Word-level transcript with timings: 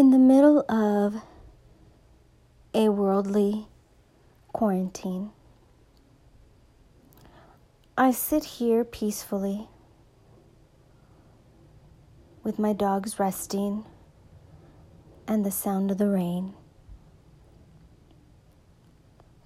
In 0.00 0.12
the 0.12 0.18
middle 0.18 0.64
of 0.66 1.22
a 2.72 2.88
worldly 2.88 3.68
quarantine, 4.50 5.30
I 7.98 8.10
sit 8.10 8.44
here 8.44 8.82
peacefully 8.82 9.68
with 12.42 12.58
my 12.58 12.72
dogs 12.72 13.18
resting 13.18 13.84
and 15.28 15.44
the 15.44 15.50
sound 15.50 15.90
of 15.90 15.98
the 15.98 16.08
rain, 16.08 16.54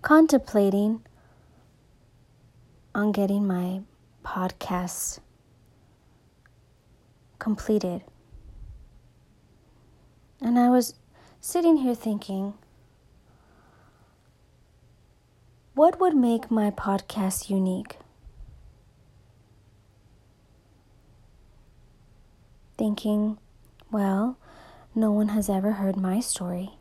contemplating 0.02 1.04
on 2.94 3.10
getting 3.10 3.44
my 3.44 3.80
podcast 4.24 5.18
completed. 7.40 8.04
And 10.44 10.58
I 10.58 10.68
was 10.68 10.92
sitting 11.40 11.78
here 11.78 11.94
thinking, 11.94 12.52
what 15.72 15.98
would 15.98 16.14
make 16.14 16.50
my 16.50 16.70
podcast 16.70 17.48
unique? 17.48 17.96
Thinking, 22.76 23.38
well, 23.90 24.36
no 24.94 25.10
one 25.10 25.28
has 25.28 25.48
ever 25.48 25.72
heard 25.72 25.96
my 25.96 26.20
story. 26.20 26.72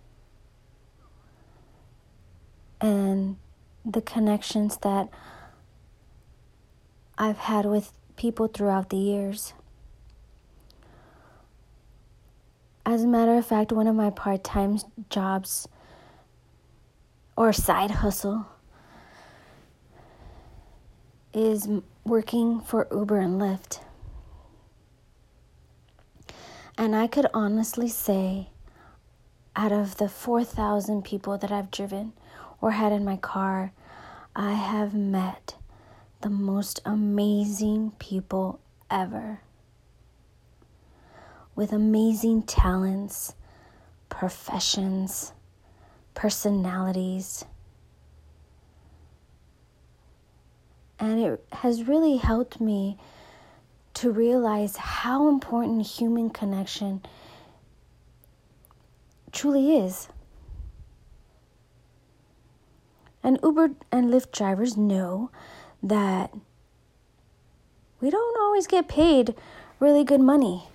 And 2.82 3.38
the 3.86 4.02
connections 4.02 4.76
that 4.82 5.08
I've 7.18 7.38
had 7.38 7.66
with 7.66 7.94
people 8.18 8.48
throughout 8.50 8.90
the 8.90 8.98
years. 8.98 9.54
As 12.86 13.04
a 13.04 13.08
matter 13.08 13.38
of 13.38 13.46
fact, 13.46 13.72
one 13.72 13.88
of 13.88 13.96
my 13.96 14.10
part 14.10 14.44
time 14.44 14.78
jobs 15.10 15.68
or 17.38 17.54
side 17.54 17.92
hustle 17.92 18.48
is 21.34 21.68
working 22.04 22.60
for 22.60 22.88
Uber 22.92 23.20
and 23.20 23.40
Lyft. 23.40 23.80
And 26.78 26.96
I 26.96 27.08
could 27.08 27.28
honestly 27.34 27.88
say, 27.88 28.50
out 29.56 29.72
of 29.72 29.98
the 29.98 30.10
4,000 30.10 31.04
people 31.04 31.38
that 31.38 31.52
I've 31.52 31.72
driven 31.72 32.14
or 32.60 32.72
had 32.72 32.92
in 32.92 33.06
my 33.06 33.16
car, 33.16 33.72
I 34.36 34.54
have 34.54 34.94
met 34.94 35.56
the 36.22 36.30
most 36.30 36.82
amazing 36.86 37.92
people 38.00 38.60
ever 38.90 39.42
with 41.56 41.72
amazing 41.72 42.44
talents, 42.44 43.36
professions, 44.10 45.34
personalities. 46.14 47.46
And 51.00 51.20
it 51.20 51.46
has 51.52 51.88
really 51.88 52.18
helped 52.18 52.62
me 52.62 52.98
to 53.96 54.12
realize 54.12 54.78
how 54.78 55.28
important 55.28 55.86
human 55.86 56.30
connection 56.30 57.02
truly 59.32 59.78
is. 59.78 60.08
And 63.22 63.40
Uber 63.44 63.72
and 63.92 64.12
Lyft 64.12 64.32
drivers 64.32 64.76
know 64.76 65.32
that 65.82 66.34
we 68.02 68.10
don't 68.10 68.38
always 68.42 68.68
get 68.68 68.88
paid 68.88 69.34
really 69.80 70.04
good 70.04 70.20
money. 70.20 70.68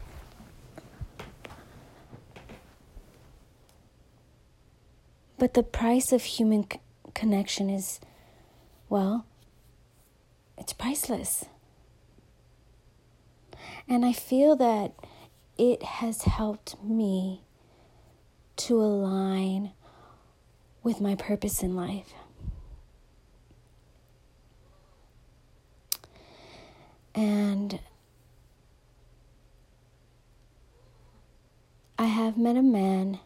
But 5.39 5.55
the 5.55 5.62
price 5.62 6.11
of 6.12 6.25
human 6.25 6.64
c- 6.70 6.81
connection 7.14 7.71
is, 7.71 8.00
well, 8.88 9.25
it's 10.56 10.72
priceless. 10.72 11.44
And 13.88 14.04
I 14.04 14.12
feel 14.12 14.56
that 14.56 14.93
it 15.56 15.82
has 15.82 16.22
helped 16.22 16.82
me 16.82 17.43
to 18.56 18.81
align 18.81 19.72
with 20.82 21.00
my 21.00 21.15
purpose 21.15 21.62
in 21.62 21.76
life. 21.76 22.12
And 27.15 27.78
I 31.97 32.06
have 32.06 32.37
met 32.37 32.56
a 32.56 32.62
man 32.62 33.20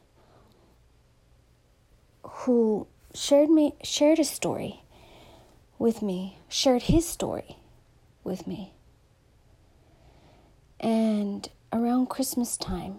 who 2.42 2.88
shared 3.14 3.48
me 3.48 3.74
shared 3.84 4.18
a 4.18 4.24
story 4.24 4.82
with 5.78 6.02
me, 6.02 6.38
shared 6.48 6.82
his 6.82 7.06
story 7.06 7.56
with 8.24 8.46
me. 8.48 8.72
And 10.80 11.48
around 11.72 12.08
Christmas 12.08 12.56
time, 12.56 12.98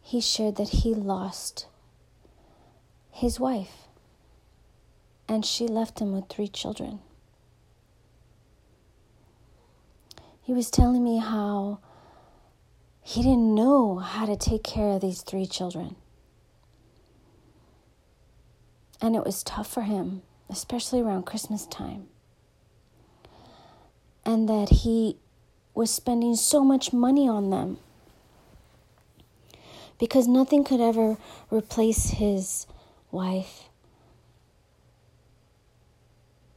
he 0.00 0.20
shared 0.20 0.56
that 0.56 0.68
he 0.68 0.94
lost 0.94 1.66
his 3.10 3.38
wife 3.38 3.86
and 5.28 5.44
she 5.44 5.68
left 5.68 6.00
him 6.00 6.12
with 6.12 6.28
three 6.28 6.48
children. 6.48 7.00
He 10.40 10.54
was 10.54 10.70
telling 10.70 11.04
me 11.04 11.18
how 11.18 11.80
he 13.02 13.22
didn't 13.22 13.54
know 13.54 13.98
how 13.98 14.24
to 14.24 14.36
take 14.36 14.64
care 14.64 14.88
of 14.94 15.02
these 15.02 15.20
three 15.20 15.46
children. 15.46 15.96
And 19.00 19.16
it 19.16 19.24
was 19.24 19.42
tough 19.42 19.66
for 19.66 19.82
him, 19.82 20.22
especially 20.48 21.00
around 21.00 21.24
Christmas 21.24 21.66
time. 21.66 22.08
And 24.24 24.48
that 24.48 24.68
he 24.68 25.16
was 25.74 25.90
spending 25.90 26.36
so 26.36 26.62
much 26.62 26.92
money 26.92 27.28
on 27.28 27.50
them 27.50 27.78
because 29.98 30.26
nothing 30.26 30.64
could 30.64 30.80
ever 30.80 31.16
replace 31.50 32.10
his 32.10 32.66
wife. 33.10 33.68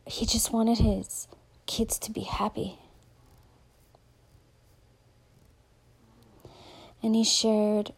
He 0.05 0.25
just 0.25 0.51
wanted 0.51 0.79
his 0.79 1.27
kids 1.65 1.97
to 1.99 2.11
be 2.11 2.21
happy. 2.21 2.79
And 7.01 7.15
he 7.15 7.23
shared 7.23 7.93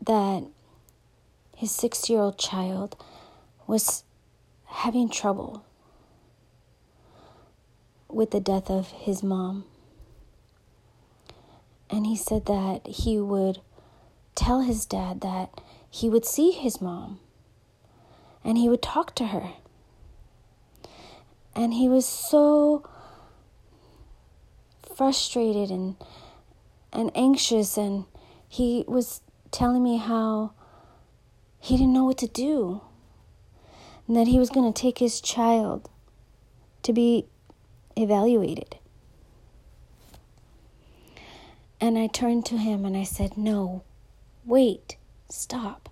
that 0.00 0.44
his 1.56 1.72
six 1.72 2.10
year 2.10 2.20
old 2.20 2.38
child 2.38 3.02
was 3.66 4.04
having 4.66 5.08
trouble 5.08 5.64
with 8.08 8.30
the 8.30 8.40
death 8.40 8.70
of 8.70 8.90
his 8.90 9.22
mom. 9.22 9.64
And 11.88 12.06
he 12.06 12.14
said 12.14 12.44
that 12.46 12.86
he 12.86 13.18
would 13.18 13.60
tell 14.34 14.60
his 14.60 14.84
dad 14.84 15.22
that 15.22 15.62
he 15.90 16.10
would 16.10 16.26
see 16.26 16.50
his 16.50 16.80
mom 16.80 17.20
and 18.44 18.58
he 18.58 18.68
would 18.68 18.82
talk 18.82 19.14
to 19.14 19.28
her. 19.28 19.54
And 21.54 21.72
he 21.72 21.88
was 21.88 22.04
so 22.04 22.86
frustrated 24.94 25.70
and 25.70 25.96
and 26.92 27.10
anxious 27.14 27.78
and 27.78 28.04
he 28.46 28.84
was 28.86 29.22
telling 29.50 29.82
me 29.82 29.96
how 29.96 30.52
he 31.66 31.76
didn't 31.76 31.94
know 31.94 32.04
what 32.04 32.18
to 32.18 32.28
do. 32.28 32.80
And 34.06 34.16
that 34.16 34.28
he 34.28 34.38
was 34.38 34.50
going 34.50 34.72
to 34.72 34.80
take 34.80 34.98
his 34.98 35.20
child 35.20 35.90
to 36.84 36.92
be 36.92 37.26
evaluated. 37.96 38.76
And 41.80 41.98
I 41.98 42.06
turned 42.06 42.46
to 42.46 42.56
him 42.56 42.84
and 42.84 42.96
I 42.96 43.02
said, 43.02 43.36
No, 43.36 43.82
wait, 44.44 44.96
stop. 45.28 45.88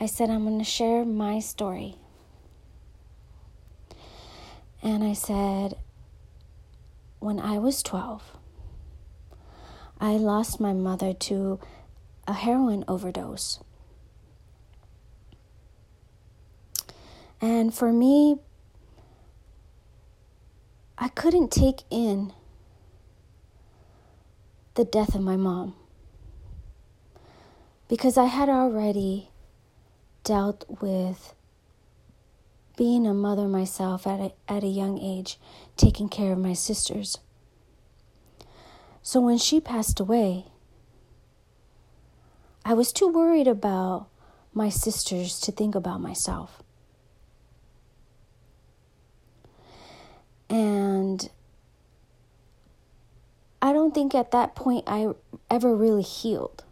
I 0.00 0.06
said, 0.06 0.30
I'm 0.30 0.44
going 0.44 0.58
to 0.58 0.64
share 0.64 1.04
my 1.04 1.38
story. 1.38 1.96
And 4.82 5.04
I 5.04 5.12
said, 5.12 5.76
When 7.18 7.38
I 7.38 7.58
was 7.58 7.82
12, 7.82 8.22
I 10.00 10.12
lost 10.12 10.60
my 10.60 10.72
mother 10.72 11.12
to 11.12 11.60
a 12.28 12.34
heroin 12.34 12.84
overdose. 12.86 13.58
And 17.40 17.74
for 17.74 17.90
me, 17.90 18.36
I 20.98 21.08
couldn't 21.08 21.50
take 21.50 21.82
in 21.90 22.32
the 24.74 24.84
death 24.84 25.14
of 25.14 25.22
my 25.22 25.36
mom 25.36 25.74
because 27.88 28.18
I 28.18 28.26
had 28.26 28.48
already 28.48 29.30
dealt 30.22 30.64
with 30.82 31.34
being 32.76 33.06
a 33.06 33.14
mother 33.14 33.48
myself 33.48 34.06
at 34.06 34.20
a, 34.20 34.32
at 34.48 34.62
a 34.62 34.68
young 34.68 34.98
age, 34.98 35.38
taking 35.76 36.08
care 36.08 36.32
of 36.32 36.38
my 36.38 36.52
sisters. 36.52 37.18
So 39.02 39.20
when 39.20 39.38
she 39.38 39.60
passed 39.60 39.98
away, 39.98 40.46
I 42.68 42.74
was 42.74 42.92
too 42.92 43.08
worried 43.08 43.48
about 43.48 44.08
my 44.52 44.68
sisters 44.68 45.40
to 45.40 45.50
think 45.50 45.74
about 45.74 46.02
myself. 46.02 46.62
And 50.50 51.30
I 53.62 53.72
don't 53.72 53.94
think 53.94 54.14
at 54.14 54.32
that 54.32 54.54
point 54.54 54.84
I 54.86 55.08
ever 55.50 55.74
really 55.74 56.02
healed 56.02 56.64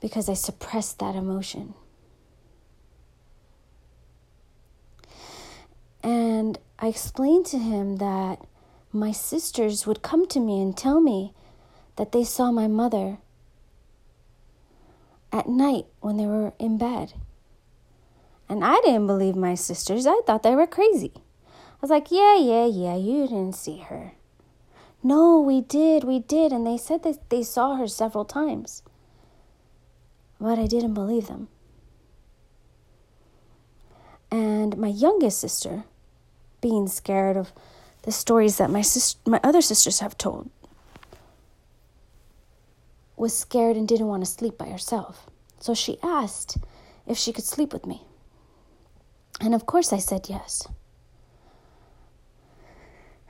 because 0.00 0.28
I 0.28 0.34
suppressed 0.34 0.98
that 0.98 1.14
emotion. 1.14 1.74
And 6.02 6.58
I 6.80 6.88
explained 6.88 7.46
to 7.46 7.58
him 7.58 7.98
that 7.98 8.44
my 8.92 9.12
sisters 9.12 9.86
would 9.86 10.02
come 10.02 10.26
to 10.26 10.40
me 10.40 10.60
and 10.60 10.76
tell 10.76 11.00
me 11.00 11.34
that 11.94 12.10
they 12.10 12.24
saw 12.24 12.50
my 12.50 12.66
mother 12.66 13.18
at 15.32 15.48
night 15.48 15.86
when 16.00 16.16
they 16.16 16.26
were 16.26 16.52
in 16.58 16.78
bed. 16.78 17.14
And 18.48 18.64
I 18.64 18.80
didn't 18.84 19.06
believe 19.06 19.36
my 19.36 19.54
sisters. 19.54 20.06
I 20.06 20.20
thought 20.26 20.42
they 20.42 20.54
were 20.54 20.66
crazy. 20.66 21.12
I 21.16 21.80
was 21.82 21.90
like, 21.90 22.10
yeah, 22.10 22.36
yeah, 22.36 22.66
yeah, 22.66 22.96
you 22.96 23.28
didn't 23.28 23.54
see 23.54 23.78
her. 23.78 24.12
No, 25.02 25.38
we 25.38 25.60
did, 25.60 26.02
we 26.02 26.18
did. 26.18 26.52
And 26.52 26.66
they 26.66 26.76
said 26.76 27.02
that 27.04 27.30
they 27.30 27.42
saw 27.42 27.76
her 27.76 27.86
several 27.86 28.24
times. 28.24 28.82
But 30.40 30.58
I 30.58 30.66
didn't 30.66 30.94
believe 30.94 31.26
them. 31.26 31.48
And 34.30 34.76
my 34.76 34.88
youngest 34.88 35.40
sister, 35.40 35.84
being 36.60 36.88
scared 36.88 37.36
of 37.36 37.52
the 38.02 38.12
stories 38.12 38.56
that 38.56 38.70
my 38.70 38.82
sis- 38.82 39.16
my 39.26 39.40
other 39.42 39.62
sisters 39.62 40.00
have 40.00 40.18
told, 40.18 40.50
was 43.18 43.36
scared 43.36 43.76
and 43.76 43.86
didn't 43.88 44.06
want 44.06 44.24
to 44.24 44.30
sleep 44.30 44.56
by 44.58 44.66
herself. 44.68 45.28
So 45.60 45.74
she 45.74 45.98
asked 46.02 46.58
if 47.06 47.16
she 47.16 47.32
could 47.32 47.44
sleep 47.44 47.72
with 47.72 47.86
me. 47.86 48.02
And 49.40 49.54
of 49.54 49.66
course, 49.66 49.92
I 49.92 49.98
said 49.98 50.28
yes. 50.28 50.66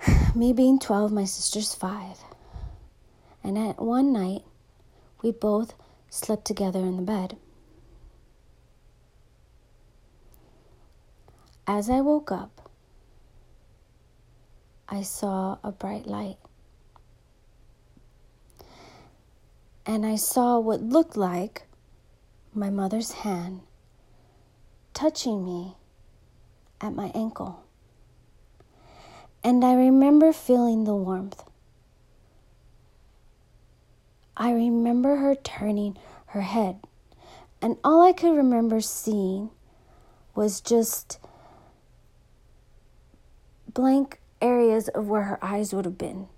Me 0.35 0.53
being 0.53 0.79
12, 0.79 1.13
my 1.13 1.25
sister's 1.25 1.75
5. 1.75 2.19
And 3.45 3.59
at 3.59 3.81
one 3.81 4.13
night, 4.13 4.43
we 5.23 5.33
both 5.33 5.75
slept 6.11 6.45
together 6.45 6.81
in 6.81 6.97
the 6.97 7.03
bed. 7.03 7.37
As 11.67 11.91
I 11.91 12.01
woke 12.01 12.33
up, 12.33 12.71
I 14.89 15.03
saw 15.03 15.59
a 15.63 15.71
bright 15.71 16.07
light. 16.07 16.39
And 19.89 20.05
I 20.05 20.17
saw 20.17 20.59
what 20.59 20.83
looked 20.83 21.17
like 21.17 21.63
my 22.53 22.69
mother's 22.69 23.13
hand 23.13 23.63
touching 24.93 25.47
me 25.47 25.77
at 26.79 26.95
my 26.95 27.11
ankle. 27.15 27.65
And 29.43 29.65
I 29.65 29.73
remember 29.73 30.35
feeling 30.35 30.85
the 30.85 30.95
warmth. 30.95 31.43
I 34.37 34.53
remember 34.53 35.17
her 35.17 35.35
turning 35.35 35.97
her 36.27 36.43
head, 36.43 36.81
and 37.63 37.79
all 37.83 38.03
I 38.03 38.13
could 38.13 38.37
remember 38.37 38.83
seeing 38.83 39.49
was 40.35 40.61
just 40.61 41.19
blank 43.73 44.21
areas 44.43 44.89
of 44.89 45.09
where 45.09 45.23
her 45.23 45.43
eyes 45.43 45.73
would 45.73 45.87
have 45.87 45.97
been. 45.97 46.29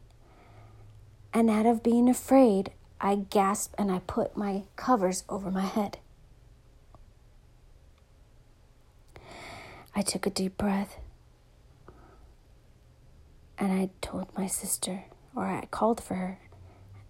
And 1.34 1.50
out 1.50 1.66
of 1.66 1.82
being 1.82 2.08
afraid, 2.08 2.70
I 3.00 3.16
gasped 3.16 3.74
and 3.78 3.90
I 3.90 4.00
put 4.00 4.36
my 4.36 4.64
covers 4.76 5.24
over 5.28 5.50
my 5.50 5.64
head. 5.64 5.98
I 9.94 10.02
took 10.02 10.26
a 10.26 10.30
deep 10.30 10.56
breath 10.58 10.98
and 13.60 13.72
I 13.72 13.90
told 14.00 14.36
my 14.36 14.46
sister, 14.46 15.04
or 15.36 15.44
I 15.44 15.66
called 15.70 16.02
for 16.02 16.14
her, 16.14 16.38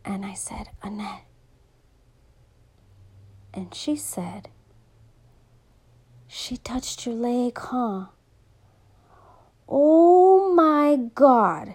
and 0.04 0.26
I 0.26 0.34
said, 0.34 0.69
Annette. 0.82 1.22
And 3.54 3.72
she 3.72 3.94
said, 3.94 4.48
She 6.26 6.56
touched 6.56 7.06
your 7.06 7.14
leg, 7.14 7.56
huh? 7.56 8.06
Oh 9.69 10.52
my 10.52 10.96
God. 11.14 11.75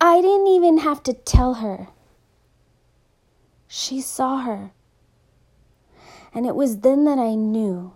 I 0.00 0.20
didn't 0.20 0.48
even 0.48 0.78
have 0.78 1.04
to 1.04 1.12
tell 1.12 1.54
her. 1.54 1.88
She 3.72 4.00
saw 4.00 4.38
her. 4.38 4.72
And 6.34 6.44
it 6.44 6.56
was 6.56 6.78
then 6.78 7.04
that 7.04 7.20
I 7.20 7.36
knew 7.36 7.92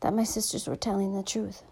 that 0.00 0.14
my 0.14 0.24
sisters 0.24 0.66
were 0.66 0.76
telling 0.76 1.14
the 1.14 1.22
truth. 1.22 1.62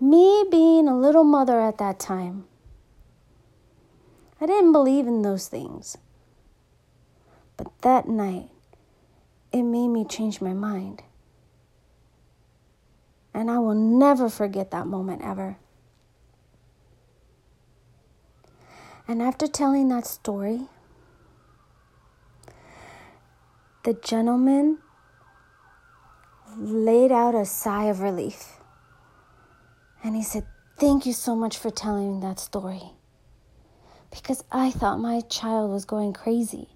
Me 0.00 0.46
being 0.50 0.88
a 0.88 0.98
little 0.98 1.24
mother 1.24 1.60
at 1.60 1.76
that 1.76 2.00
time, 2.00 2.46
I 4.40 4.46
didn't 4.46 4.72
believe 4.72 5.06
in 5.06 5.20
those 5.20 5.46
things. 5.46 5.98
But 7.58 7.70
that 7.82 8.08
night, 8.08 8.48
it 9.52 9.62
made 9.62 9.88
me 9.88 10.06
change 10.06 10.40
my 10.40 10.54
mind. 10.54 11.02
And 13.34 13.50
I 13.50 13.58
will 13.58 13.74
never 13.74 14.30
forget 14.30 14.70
that 14.70 14.86
moment 14.86 15.20
ever. 15.22 15.58
And 19.10 19.20
after 19.20 19.48
telling 19.48 19.88
that 19.88 20.06
story, 20.06 20.68
the 23.82 23.94
gentleman 23.94 24.78
laid 26.56 27.10
out 27.10 27.34
a 27.34 27.44
sigh 27.44 27.86
of 27.86 28.02
relief. 28.02 28.60
And 30.04 30.14
he 30.14 30.22
said, 30.22 30.46
Thank 30.78 31.06
you 31.06 31.12
so 31.12 31.34
much 31.34 31.58
for 31.58 31.72
telling 31.72 32.20
that 32.20 32.38
story. 32.38 32.92
Because 34.12 34.44
I 34.52 34.70
thought 34.70 35.00
my 35.00 35.22
child 35.22 35.72
was 35.72 35.84
going 35.84 36.12
crazy. 36.12 36.68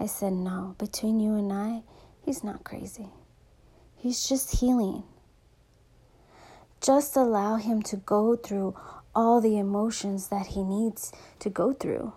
I 0.00 0.06
said, 0.06 0.32
No, 0.32 0.74
between 0.78 1.20
you 1.20 1.36
and 1.36 1.52
I, 1.52 1.82
he's 2.24 2.42
not 2.42 2.64
crazy. 2.64 3.06
He's 3.94 4.28
just 4.28 4.58
healing. 4.58 5.04
Just 6.80 7.14
allow 7.14 7.54
him 7.54 7.82
to 7.82 7.98
go 7.98 8.34
through 8.34 8.74
all 9.14 9.40
the 9.40 9.58
emotions 9.58 10.28
that 10.28 10.48
he 10.48 10.62
needs 10.62 11.12
to 11.38 11.50
go 11.50 11.72
through. 11.72 12.12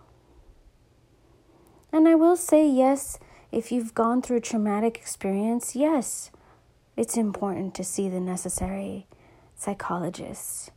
And 1.92 2.08
I 2.08 2.16
will 2.16 2.36
say, 2.36 2.68
yes, 2.68 3.20
if 3.52 3.72
you've 3.72 3.94
gone 3.94 4.22
through 4.22 4.38
a 4.38 4.42
traumatic 4.42 4.98
experience, 4.98 5.76
yes, 5.76 6.32
it's 6.98 7.18
important 7.18 7.74
to 7.76 7.84
see 7.84 8.10
the 8.10 8.20
necessary 8.20 9.08
psychologist. 9.56 10.72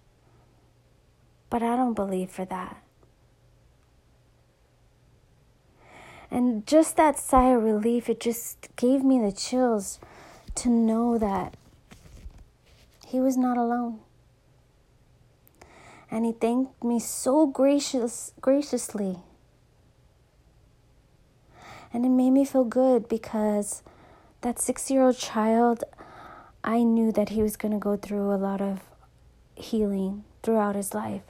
But 1.50 1.62
I 1.62 1.76
don't 1.76 1.94
believe 1.94 2.30
for 2.30 2.44
that. 2.44 2.82
And 6.30 6.66
just 6.66 6.96
that 6.96 7.18
sigh 7.18 7.54
of 7.54 7.62
relief, 7.62 8.08
it 8.08 8.20
just 8.20 8.68
gave 8.76 9.02
me 9.02 9.18
the 9.18 9.32
chills 9.32 9.98
to 10.56 10.68
know 10.68 11.16
that 11.18 11.56
he 13.06 13.18
was 13.18 13.36
not 13.36 13.56
alone 13.56 14.00
and 16.10 16.24
he 16.24 16.32
thanked 16.32 16.82
me 16.82 16.98
so 16.98 17.46
gracious 17.46 18.32
graciously. 18.40 19.18
And 21.92 22.04
it 22.04 22.10
made 22.10 22.30
me 22.30 22.44
feel 22.44 22.64
good 22.64 23.08
because 23.08 23.82
that 24.42 24.56
6-year-old 24.56 25.16
child 25.16 25.84
I 26.62 26.82
knew 26.82 27.12
that 27.12 27.30
he 27.30 27.42
was 27.42 27.56
going 27.56 27.72
to 27.72 27.78
go 27.78 27.96
through 27.96 28.32
a 28.32 28.36
lot 28.36 28.60
of 28.60 28.82
healing 29.54 30.24
throughout 30.42 30.74
his 30.74 30.92
life. 30.92 31.22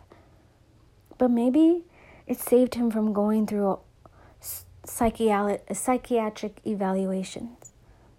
But 1.17 1.31
maybe 1.31 1.85
it 2.27 2.39
saved 2.39 2.75
him 2.75 2.91
from 2.91 3.13
going 3.13 3.47
through 3.47 3.79
psychiatric 4.85 6.61
evaluations 6.67 7.73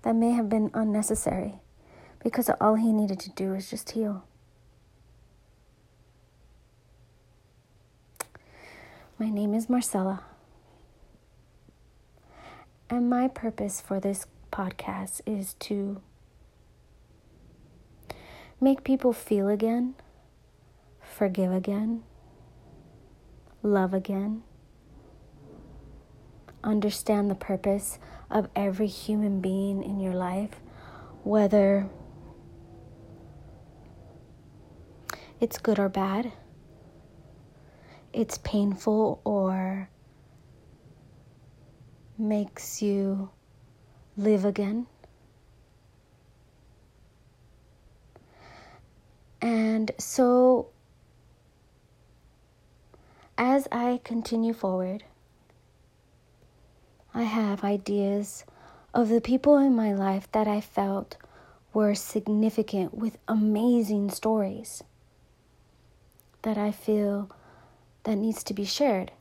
that 0.04 0.16
may 0.16 0.32
have 0.32 0.50
been 0.50 0.72
unnecessary 0.74 1.56
because 2.24 2.50
all 2.62 2.76
he 2.76 2.92
needed 2.92 3.20
to 3.22 3.30
do 3.32 3.50
was 3.52 3.70
just 3.70 3.92
heal. 3.92 4.24
My 9.20 9.30
name 9.30 9.54
is 9.54 9.68
Marcella. 9.68 10.24
And 12.90 13.10
my 13.10 13.28
purpose 13.28 13.82
for 13.82 14.00
this 14.00 14.26
podcast 14.50 15.20
is 15.26 15.56
to 15.56 16.02
make 18.62 18.86
people 18.86 19.12
feel 19.12 19.50
again, 19.50 19.96
forgive 21.02 21.52
again, 21.52 22.04
love 23.62 23.94
again, 23.94 24.44
understand 26.64 27.30
the 27.30 27.36
purpose 27.36 28.00
of 28.32 28.48
every 28.56 28.88
human 28.88 29.42
being 29.42 29.84
in 29.84 30.00
your 30.00 30.16
life, 30.16 30.62
whether 31.26 31.90
it's 35.42 35.58
good 35.58 35.78
or 35.78 35.90
bad 35.90 36.32
it's 38.14 38.38
painful 38.40 39.22
or 39.24 39.90
makes 42.18 42.82
you 42.82 43.30
live 44.18 44.46
again. 44.46 44.88
And 49.42 49.92
so, 49.98 50.68
as 53.38 53.68
I 53.72 54.02
continue 54.04 54.54
forward, 54.54 55.06
I 57.14 57.24
have 57.24 57.64
ideas 57.64 58.44
of 58.94 59.10
the 59.10 59.22
people 59.22 59.58
in 59.58 59.76
my 59.76 59.94
life 59.94 60.30
that 60.34 60.48
I 60.48 60.62
felt 60.62 61.16
were 61.74 61.96
significant 61.96 62.94
with 62.94 63.18
amazing 63.28 64.10
stories 64.10 64.84
that 66.42 66.58
I 66.58 66.72
feel 66.72 67.30
that 68.10 68.16
needs 68.16 68.44
to 68.44 68.56
be 68.56 68.66
shared 68.66 69.12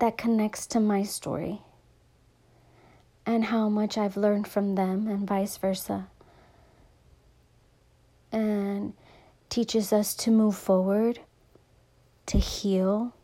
that 0.00 0.18
connects 0.18 0.66
to 0.66 0.80
my 0.80 1.04
story 1.04 1.60
and 3.24 3.44
how 3.44 3.68
much 3.68 3.96
I've 3.96 4.16
learned 4.16 4.48
from 4.48 4.74
them 4.74 5.06
and 5.06 5.24
vice 5.24 5.56
versa 5.56 6.08
and 8.32 8.92
teaches 9.48 9.92
us 9.92 10.16
to 10.16 10.32
move 10.32 10.56
forward 10.56 11.20
to 12.26 12.38
heal 12.38 13.14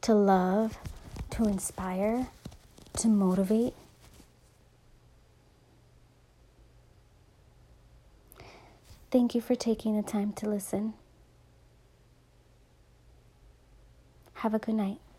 to 0.00 0.14
love 0.14 0.78
to 1.32 1.44
inspire 1.44 2.28
to 2.96 3.08
motivate 3.08 3.74
Thank 9.10 9.34
you 9.34 9.42
for 9.42 9.56
taking 9.56 9.96
the 9.96 10.08
time 10.08 10.32
to 10.34 10.48
listen. 10.48 10.94
Have 14.40 14.54
a 14.54 14.58
good 14.58 14.74
night. 14.74 15.09